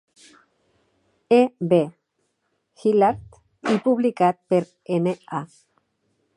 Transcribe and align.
E. 1.37 1.41
B. 1.73 1.79
Hillard 2.83 3.39
i 3.75 3.79
publicat 3.89 4.43
per 4.55 4.61
N. 5.01 5.15
A. 5.43 5.47